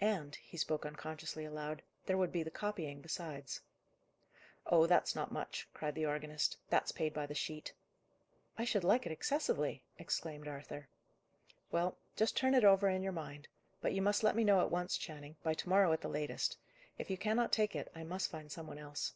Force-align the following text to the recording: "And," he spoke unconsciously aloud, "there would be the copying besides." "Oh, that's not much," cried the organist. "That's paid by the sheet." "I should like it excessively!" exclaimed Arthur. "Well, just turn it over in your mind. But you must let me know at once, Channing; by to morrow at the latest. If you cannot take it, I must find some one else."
"And," 0.00 0.36
he 0.36 0.56
spoke 0.56 0.86
unconsciously 0.86 1.44
aloud, 1.44 1.82
"there 2.06 2.16
would 2.16 2.32
be 2.32 2.42
the 2.42 2.50
copying 2.50 3.02
besides." 3.02 3.60
"Oh, 4.64 4.86
that's 4.86 5.14
not 5.14 5.30
much," 5.30 5.68
cried 5.74 5.94
the 5.94 6.06
organist. 6.06 6.56
"That's 6.70 6.92
paid 6.92 7.12
by 7.12 7.26
the 7.26 7.34
sheet." 7.34 7.74
"I 8.56 8.64
should 8.64 8.84
like 8.84 9.04
it 9.04 9.12
excessively!" 9.12 9.82
exclaimed 9.98 10.48
Arthur. 10.48 10.88
"Well, 11.70 11.98
just 12.16 12.38
turn 12.38 12.54
it 12.54 12.64
over 12.64 12.88
in 12.88 13.02
your 13.02 13.12
mind. 13.12 13.48
But 13.82 13.92
you 13.92 14.00
must 14.00 14.24
let 14.24 14.34
me 14.34 14.44
know 14.44 14.62
at 14.62 14.70
once, 14.70 14.96
Channing; 14.96 15.36
by 15.42 15.52
to 15.52 15.68
morrow 15.68 15.92
at 15.92 16.00
the 16.00 16.08
latest. 16.08 16.56
If 16.96 17.10
you 17.10 17.18
cannot 17.18 17.52
take 17.52 17.76
it, 17.76 17.92
I 17.94 18.02
must 18.02 18.30
find 18.30 18.50
some 18.50 18.66
one 18.66 18.78
else." 18.78 19.12